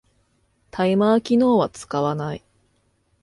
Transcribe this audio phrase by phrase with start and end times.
[0.71, 2.43] タイマー機能は使わない